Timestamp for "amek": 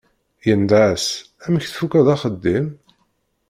1.45-1.65